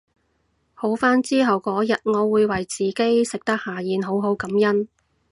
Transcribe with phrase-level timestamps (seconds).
[0.73, 4.87] 好返之後嗰日我會為自己食得下嚥好好感恩